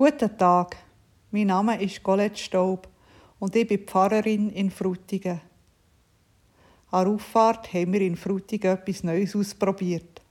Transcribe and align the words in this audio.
Guten 0.00 0.38
Tag, 0.38 0.76
mein 1.32 1.48
Name 1.48 1.82
ist 1.82 2.04
Colette 2.04 2.38
Staub 2.38 2.86
und 3.40 3.56
ich 3.56 3.66
bin 3.66 3.84
Pfarrerin 3.84 4.48
in 4.50 4.70
Frutigen. 4.70 5.40
An 6.92 7.04
der 7.04 7.14
Auffahrt 7.14 7.72
haben 7.74 7.92
wir 7.94 8.02
in 8.02 8.14
Frutigen 8.14 8.70
etwas 8.74 9.02
Neues 9.02 9.34
ausprobiert. 9.34 10.22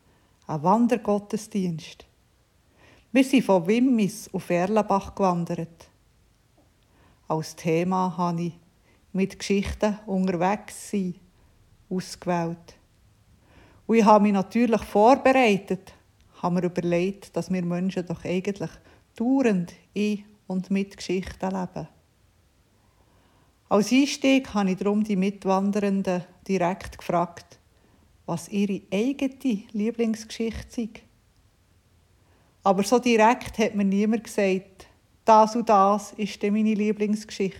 Ein 0.47 0.63
Wandergottesdienst. 0.63 2.05
Wir 3.11 3.23
sind 3.25 3.43
von 3.43 3.67
Wimmis 3.67 4.29
auf 4.31 4.49
Erlenbach 4.49 5.13
gewandert. 5.13 5.89
Als 7.27 7.53
Thema 7.53 8.15
habe 8.15 8.43
ich 8.43 8.53
mit 9.11 9.37
Geschichten 9.37 9.99
unterwegs 10.05 10.91
sein 10.91 11.15
ausgewählt. 11.89 12.77
Und 13.85 13.97
ich 13.97 14.05
habe 14.05 14.23
mich 14.23 14.31
natürlich 14.31 14.83
vorbereitet, 14.83 15.93
habe 16.41 16.55
mir 16.55 16.67
überlegt, 16.67 17.35
dass 17.35 17.51
wir 17.51 17.65
Menschen 17.65 18.05
doch 18.05 18.23
eigentlich 18.23 18.71
dauernd 19.17 19.73
in 19.93 20.23
und 20.47 20.71
mit 20.71 20.95
Geschichten 20.95 21.51
leben. 21.51 21.87
Als 23.69 23.91
Einstieg 23.91 24.53
habe 24.53 24.71
ich 24.71 24.77
darum 24.77 25.03
die 25.03 25.17
Mitwandernden 25.17 26.23
direkt 26.47 26.97
gefragt, 26.97 27.59
was 28.25 28.47
ihre 28.47 28.81
eigene 28.91 29.63
Lieblingsgeschichte 29.73 30.69
sei. 30.69 30.89
Aber 32.63 32.83
so 32.83 32.99
direkt 32.99 33.57
hat 33.57 33.75
mir 33.75 33.83
niemand 33.83 34.23
gesagt, 34.23 34.87
das 35.25 35.55
und 35.55 35.67
das 35.67 36.13
ist 36.13 36.41
meine 36.43 36.73
Lieblingsgeschichte. 36.73 37.59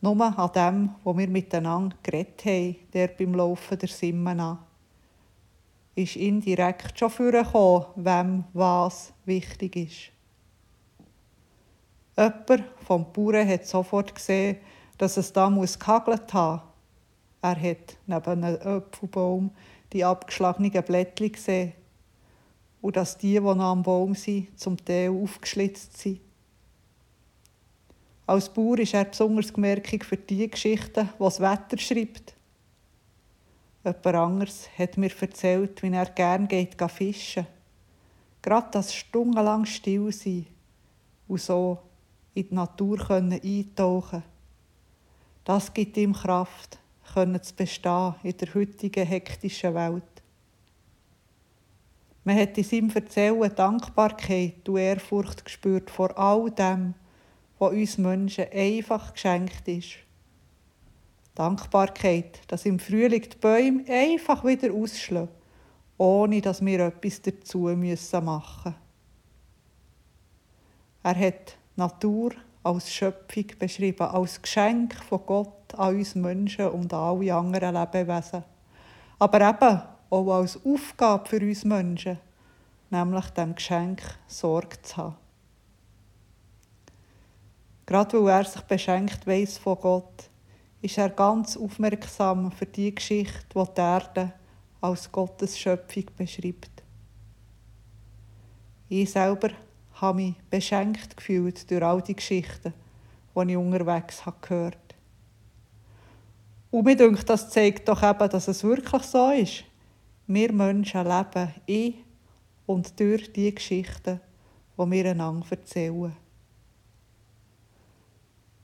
Nur 0.00 0.20
an 0.20 0.52
dem, 0.54 0.94
wo 1.02 1.16
wir 1.16 1.28
miteinander 1.28 1.96
geredet 2.02 2.44
haben, 2.44 2.76
der 2.92 3.08
beim 3.08 3.34
Laufen 3.34 3.78
der 3.78 3.88
Simmen 3.88 4.40
an 4.40 4.58
ist 5.96 6.16
indirekt 6.16 6.98
schon 6.98 7.10
vorgekommen, 7.10 7.86
wem 7.96 8.44
was 8.52 9.12
wichtig 9.24 9.76
ist. 9.76 10.12
Jemand 12.16 12.64
vom 12.86 13.12
Bauern 13.12 13.48
hat 13.48 13.66
sofort 13.66 14.14
gesehen, 14.14 14.58
dass 14.98 15.16
es 15.16 15.32
da 15.32 15.50
muss 15.50 15.78
gehagelt 15.78 16.32
haben. 16.32 16.62
Er 17.42 17.60
hat 17.60 17.96
neben 18.06 18.44
einem 18.44 18.60
Apfelbaum 18.62 19.50
die 19.92 20.04
abgeschlagenen 20.04 20.70
Blättchen 20.82 21.32
gesehen 21.32 21.72
und 22.80 22.96
dass 22.96 23.16
die, 23.18 23.34
die 23.34 23.40
noch 23.40 23.58
am 23.58 23.82
Baum 23.82 24.14
sind, 24.14 24.58
zum 24.58 24.76
Teil 24.76 25.10
aufgeschlitzt 25.10 25.96
sind. 25.96 26.20
Als 28.26 28.48
Bauer 28.52 28.78
ist 28.78 28.94
er 28.94 29.04
besonders 29.04 29.52
gemerkt 29.52 30.04
für 30.04 30.16
die 30.16 30.50
Geschichten, 30.50 31.08
die 31.14 31.22
das 31.22 31.40
Wetter 31.40 31.78
schreibt. 31.78 32.35
Jemand 33.86 34.06
anderes 34.06 34.68
hat 34.76 34.96
mir 34.96 35.12
erzählt, 35.20 35.80
wie 35.80 35.92
er 35.92 36.06
gern 36.06 36.48
geht 36.48 36.74
fischen. 36.90 37.46
Gerade 38.42 38.66
das 38.72 38.92
stundenlang 38.92 39.64
still 39.64 40.10
sein 40.10 40.46
und 41.28 41.40
so 41.40 41.78
in 42.34 42.48
die 42.48 42.54
Natur 42.54 43.08
eintauchen 43.08 44.24
Das 45.44 45.72
gibt 45.72 45.96
ihm 45.98 46.14
Kraft, 46.14 46.80
können 47.14 47.40
zu 47.40 47.54
bestehen 47.54 48.16
in 48.24 48.36
der 48.36 48.54
heutigen 48.54 49.06
hektischen 49.06 49.74
Welt. 49.74 50.02
Man 52.24 52.40
hat 52.40 52.58
in 52.58 52.64
seinem 52.64 52.90
Erzählen 52.90 53.54
Dankbarkeit 53.54 54.68
und 54.68 54.78
Ehrfurcht 54.78 55.44
gespürt 55.44 55.92
vor 55.92 56.18
all 56.18 56.50
dem, 56.50 56.94
was 57.60 57.70
uns 57.70 57.98
Menschen 57.98 58.46
einfach 58.52 59.12
geschenkt 59.12 59.68
ist. 59.68 60.05
Dankbarkeit, 61.36 62.40
dass 62.48 62.66
im 62.66 62.78
Frühling 62.78 63.22
die 63.22 63.36
Bäume 63.36 63.84
einfach 63.88 64.44
wieder 64.44 64.72
ausschlagen, 64.72 65.28
ohne 65.98 66.40
dass 66.40 66.64
wir 66.64 66.80
etwas 66.80 67.22
dazu 67.22 67.58
machen 67.58 67.80
müssen. 67.80 68.74
Er 71.02 71.14
hat 71.14 71.56
Natur 71.76 72.32
als 72.64 72.92
Schöpfung 72.92 73.46
beschrieben, 73.58 74.08
als 74.08 74.42
Geschenk 74.42 74.94
von 74.94 75.20
Gott 75.24 75.74
an 75.76 75.94
uns 75.94 76.14
Menschen 76.14 76.68
und 76.68 76.92
an 76.92 77.20
alle 77.20 77.34
anderen 77.34 77.74
Lebewesen. 77.74 78.42
Aber 79.18 79.40
eben 79.40 79.82
auch 80.10 80.38
als 80.38 80.58
Aufgabe 80.64 81.28
für 81.28 81.40
uns 81.40 81.64
Menschen, 81.64 82.18
nämlich 82.90 83.30
dem 83.30 83.54
Geschenk 83.54 84.02
Sorge 84.26 84.82
zu 84.82 84.96
haben. 84.96 85.16
Gerade 87.86 88.24
weil 88.24 88.40
er 88.40 88.44
sich 88.44 88.62
beschenkt 88.62 89.26
weiss 89.26 89.58
von 89.58 89.78
Gott, 89.80 90.30
ist 90.82 90.98
er 90.98 91.10
ganz 91.10 91.56
aufmerksam 91.56 92.52
für 92.52 92.66
die 92.66 92.94
Geschichte, 92.94 93.46
die 93.54 93.74
die 93.74 93.80
Erde 93.80 94.32
als 94.80 95.10
Gottes 95.10 95.58
Schöpfung 95.58 96.04
beschreibt. 96.16 96.70
Ich 98.88 99.10
selber 99.10 99.50
habe 99.94 100.16
mich 100.16 100.34
beschenkt 100.50 101.16
gefühlt 101.16 101.68
durch 101.70 101.82
all 101.82 102.02
die 102.02 102.14
Geschichten, 102.14 102.72
die 103.34 103.50
ich 103.50 103.56
unterwegs 103.56 104.24
habe 104.24 104.36
gehört 104.40 104.94
Und 106.70 106.84
mir 106.84 106.96
denkt, 106.96 107.28
das 107.28 107.50
zeigt 107.50 107.88
doch 107.88 108.02
eben, 108.02 108.28
dass 108.28 108.48
es 108.48 108.62
wirklich 108.62 109.02
so 109.02 109.30
ist. 109.30 109.64
Wir 110.26 110.52
Menschen 110.52 111.04
leben 111.04 111.54
in 111.66 111.94
und 112.66 112.98
durch 112.98 113.32
die 113.32 113.54
Geschichten, 113.54 114.20
die 114.78 114.90
wir 114.90 115.10
einander 115.10 115.46
erzählen. 115.50 116.14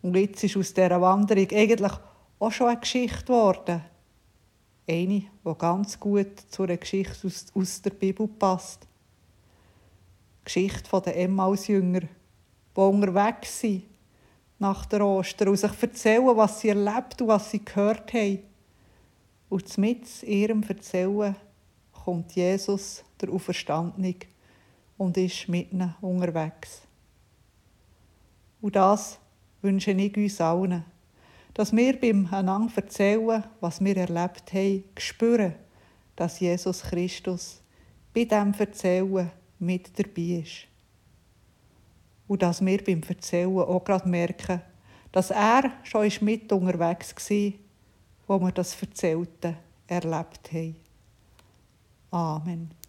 Und 0.03 0.17
jetzt 0.17 0.43
ist 0.43 0.57
aus 0.57 0.75
dieser 0.75 1.01
Wanderung 1.01 1.49
eigentlich 1.51 1.93
auch 2.39 2.51
schon 2.51 2.69
eine 2.69 2.81
Geschichte 2.81 3.25
geworden. 3.25 3.83
Eine, 4.89 5.23
die 5.45 5.59
ganz 5.59 5.99
gut 5.99 6.41
zu 6.51 6.65
einer 6.65 6.77
Geschichte 6.77 7.27
aus, 7.27 7.47
aus 7.55 7.81
der 7.81 7.91
Bibel 7.91 8.27
passt. 8.27 8.83
Die 10.41 10.45
Geschichte 10.45 11.01
der 11.01 11.17
Emmaus-Jünger, 11.17 12.01
die 12.01 12.81
unterwegs 12.81 13.61
sind 13.61 13.85
nach 14.59 14.87
der 14.87 15.05
Ostern 15.05 15.49
und 15.49 15.57
sich 15.57 15.83
erzählen, 15.83 16.37
was 16.37 16.61
sie 16.61 16.69
erlebt 16.69 17.21
und 17.21 17.29
was 17.29 17.51
sie 17.51 17.65
gehört 17.65 18.13
haben. 18.13 18.39
Und 19.49 19.79
mit 19.79 20.23
ihrem 20.23 20.63
Erzählen 20.63 21.37
kommt 21.93 22.33
Jesus, 22.33 23.05
der 23.21 23.31
Auferstandene, 23.31 24.15
und 24.99 25.17
ist 25.17 25.49
mit 25.49 25.73
ihnen 25.73 25.95
unterwegs. 26.01 26.83
Und 28.61 28.77
das 28.77 29.19
wünsche 29.63 29.93
ich 29.93 30.17
uns 30.17 30.41
allen 30.41 30.85
dass 31.55 31.75
wir 31.75 32.01
beim 32.01 32.27
einander 32.31 32.73
erzählen, 32.77 33.45
was 33.61 33.83
wir 33.83 33.97
erlebt 33.97 34.53
haben, 34.53 34.85
spüren, 34.99 35.55
dass 36.17 36.41
Jesus 36.41 36.83
Christus 36.83 37.61
bei 38.15 38.25
diesem 38.25 38.55
Erzählen 38.55 39.31
mit 39.59 39.99
dabei 39.99 40.43
ist. 40.43 40.67
Und 42.27 42.43
dass 42.43 42.65
wir 42.65 42.83
beim 42.83 43.03
Erzählen 43.07 43.59
auch 43.59 43.85
gerade 43.85 44.09
merken, 44.09 44.63
dass 45.11 45.31
er 45.31 45.73
schon 45.83 46.11
mit 46.23 46.51
unterwegs 46.53 47.15
war, 47.31 47.53
wo 48.27 48.45
wir 48.47 48.53
das 48.53 48.81
Erzählte 48.81 49.57
erlebt 49.87 50.53
haben. 50.53 50.77
Amen. 52.11 52.82